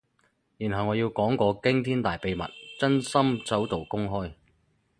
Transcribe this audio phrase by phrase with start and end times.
[0.57, 2.41] 然後我要講個驚天大秘密，
[2.79, 4.33] 真心首度公開